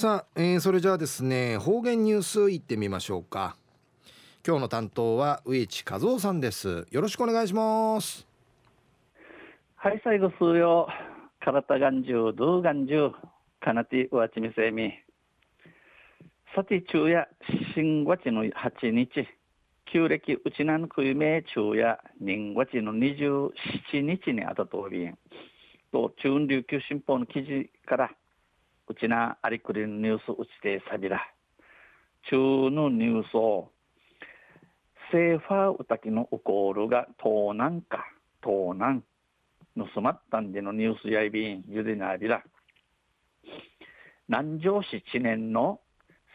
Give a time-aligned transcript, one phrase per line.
[0.00, 3.54] さあ、えー、それじゃあですね方言ニュースいってみましょうか。
[4.46, 6.86] 今日の担当は上地和夫さんです。
[6.90, 8.26] よろしくお願いします。
[9.76, 10.88] はい最後数曜
[11.40, 13.10] 体眼中ドゥ眼中
[13.60, 14.90] かなてわちみせみ
[16.56, 17.28] さて昼夜
[17.74, 19.28] 新月の8日。
[19.92, 23.50] 旧暦うちなんくいめ昼夜人月の27
[24.00, 25.18] 日にあたとびん
[25.92, 28.10] と中琉球新報の記事から
[28.90, 31.20] うちなありくりのニュースうちてさびら。
[32.28, 33.70] 中のニュースを、
[35.12, 38.04] セーファーうたきのウコールが盗難か、
[38.42, 39.04] 盗難。
[39.94, 42.42] 盗まったんでのニュースやいびん、ゆでなびら。
[44.28, 45.80] 南城市知念の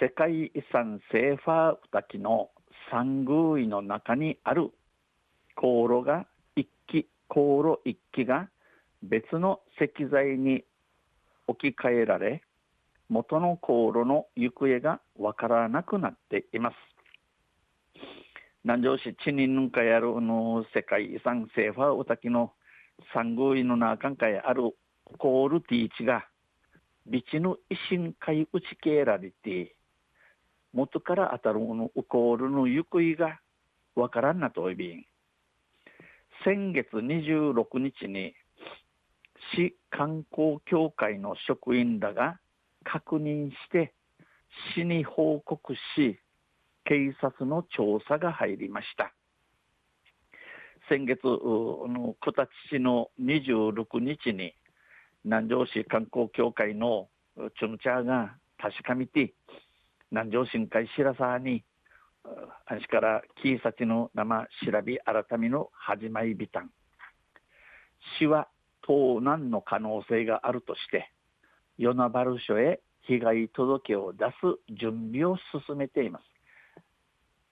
[0.00, 2.50] 世界遺産セーファーうたきの
[2.92, 4.70] 三宮医の中にある
[5.56, 8.48] 航路が一基、航路一基が
[9.02, 10.62] 別の石材に
[11.48, 12.42] 置き換えられ
[13.08, 16.76] 元の航路の行方がわからなくなっています。
[18.64, 22.52] 南城市知人かやるの世界遺産セーファーウタキの
[23.14, 24.72] 三宮の中かやある
[25.18, 26.26] コールティーチが
[27.06, 29.76] ビチの維新会打ちけられて
[30.72, 33.38] 元から当たるのウコールの行方が
[33.94, 35.04] わからんなといびん
[36.44, 38.34] 先月26日に
[39.54, 42.40] 市観光協会の職員らが
[42.86, 43.92] 確認して
[44.74, 46.20] 市に報告し
[46.84, 49.12] 警察の調査が入りました。
[50.88, 54.54] 先月の小立市の26日に
[55.24, 57.08] 南城市観光協会の
[57.58, 59.34] チュヌチャーが確かめて
[60.12, 61.64] 南城市会白沢に
[62.66, 66.70] あしからキーサチの生調べ改めの始まりびたん。
[68.18, 68.48] 市は
[68.82, 71.10] 盗難の可能性があるとして
[71.78, 75.36] 与那原署へ被害届を出す準備を
[75.66, 76.24] 進めています。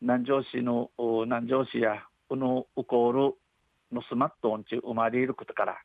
[0.00, 3.34] 南城市の南城市やこのウコール
[3.92, 5.78] のスマットオンチ生まれることから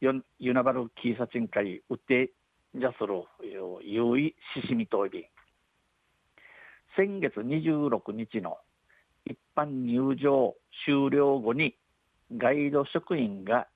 [0.00, 2.32] 与那原警察委員会うて
[2.74, 3.22] じゃする
[3.82, 5.24] 優位ししみといび
[6.96, 8.58] 先月26日の
[9.24, 11.76] 一般入場終了後に
[12.36, 13.68] ガイド職員が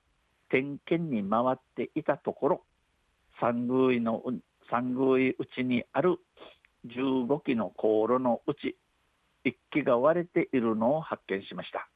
[0.50, 2.62] 点検に回っていたところ
[3.40, 4.22] 三宮の
[4.70, 6.18] 三宮うちにある
[6.86, 8.76] 15基の航路のうち
[9.44, 11.88] 1基が割れているのを発見しました。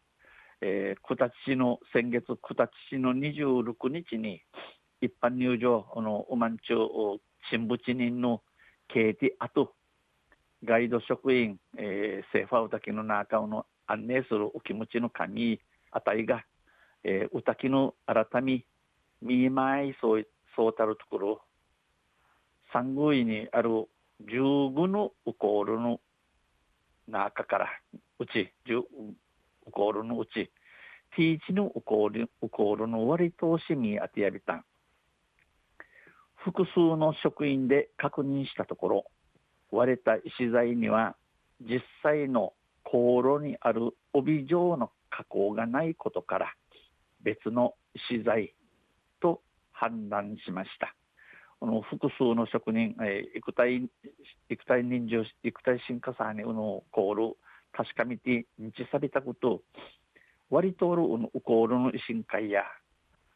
[0.62, 4.42] えー、九立市の先月九立市の26日に
[5.00, 8.42] 一般入場のうまんちゅう新淵人の
[8.88, 9.72] ケーティアト
[10.62, 15.58] ガイド職員、えー、セーファウタキの中の案内するお気持ちの紙
[15.90, 16.44] あたりが
[17.04, 18.64] えー、歌きの改み、
[19.22, 21.42] 見舞いそういったそうたるところ、
[22.72, 23.88] 三宮にある
[24.20, 26.00] 十五のウコールの
[27.08, 27.68] 中から、
[28.18, 30.50] うち、十ウコールのうち、
[31.16, 34.64] ティーチのウコールウコールの割通しに当てやびたん。
[36.36, 39.04] 複数の職員で確認したところ、
[39.70, 41.16] 割れた石材には
[41.60, 46.54] 実際の航路にある帯状の加工がないことから、
[47.22, 47.74] 別の
[48.08, 48.54] 資材
[49.20, 49.42] と
[49.80, 50.94] 判断しました。
[51.58, 53.88] この複数の職人、えー、育体、
[54.50, 57.36] 育体人情、育体進化さにうのコール、
[57.72, 59.62] 確かめて、日さびたこと、
[60.50, 62.64] 割とおるウコールの維新会や、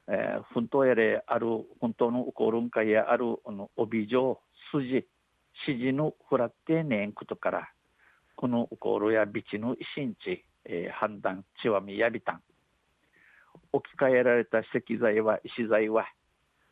[0.08, 1.46] えー、本当やれある、
[1.80, 4.38] 本当のウコール会やある、あの帯状、
[4.70, 5.06] 筋、
[5.66, 7.68] 指示のフラッテーネンことから、
[8.36, 12.42] このウコールやビチの維新地、えー、判断、ちわみやびたん、
[13.72, 16.06] 置き換えられた石材は石材は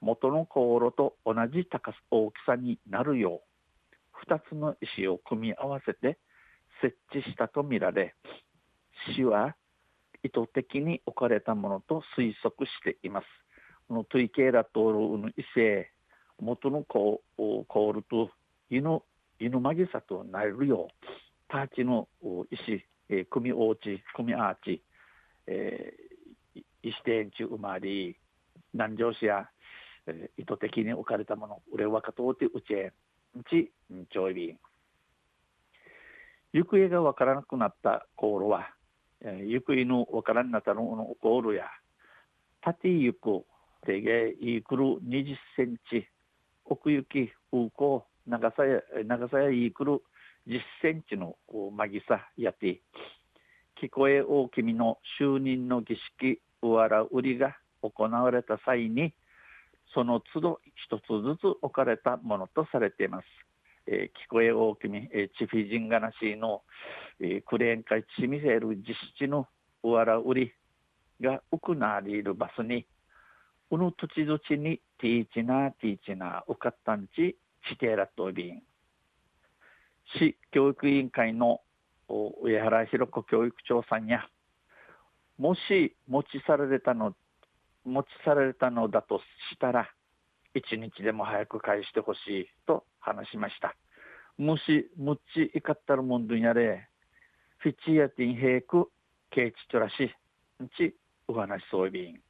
[0.03, 3.41] 元の航路と同じ高さ大きさになるよ
[4.29, 6.19] う2つの石を組み合わせて
[6.83, 8.15] 設置したとみられ
[9.15, 9.55] 市は
[10.25, 13.27] 意図的に置かれたものと推測しています。
[13.89, 15.91] このトイケーラトールの異性
[16.41, 18.31] 元のコールと
[18.71, 19.01] 犬
[19.39, 21.07] 犬まぎさとなるよう
[21.49, 22.09] ターチの
[22.51, 24.83] 石、えー、組みおうち組みアーチ、
[25.47, 28.17] えー、石天中生まれ
[28.75, 29.49] 南城市や、
[30.07, 32.93] えー、意図的に置かれたもの俺はかとうてうちへ
[33.35, 34.59] うちんちょいびん
[36.53, 38.69] 行方がわからなくなった航路は、
[39.23, 41.67] えー、行方のわからんなったのの航路や
[42.61, 43.45] 縦行く
[43.87, 46.07] 手芸いくる20センチ
[46.65, 50.01] 奥行き風光長さや長さやいくる
[50.47, 51.37] 10センチの
[51.73, 52.81] まぎさやて
[53.83, 59.13] 聞こえ大君の就任の儀式うわら売りが行われた際に
[59.95, 63.25] その都度一つずつ置かれたものとされています。
[63.87, 66.63] えー、聞こえ大きみ、えー、チフィジンガナシーの、
[67.21, 69.49] えー、クレーン会チミセル実質の
[69.83, 70.53] うわらうり
[71.21, 72.87] がうくなりるバスに、
[73.71, 77.37] うぬ土地土地にティーチナーティーチナーうかったんち、
[77.69, 78.63] シテーラットビン。
[80.19, 81.61] 市教育委員会の
[82.09, 84.29] 上原弘子教育長さんや、
[85.39, 87.15] もし持ち去られたの、
[87.85, 89.19] 持ち去られたのだと
[89.53, 89.89] したら、
[90.55, 93.75] 一日でも早く返してほしいと話しました。
[94.39, 96.89] もし、むっちいかったるもんどんやれ、
[97.59, 98.89] フィチやティンヘイク、
[99.31, 100.05] ケイチチョラシ、
[100.63, 100.95] んち、
[101.29, 102.21] お話そういびん。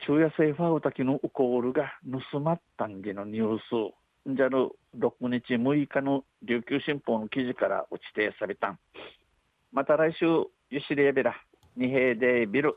[0.00, 1.92] 昼夜セーファータキのウコールが
[2.32, 8.78] 盗まったんでのニュース、じゃる6日6日の琉球新報の記事から落ちてされたん。
[9.72, 10.26] また来週、
[10.70, 11.34] ゆしレーベラ、
[11.76, 12.76] 二平でビル。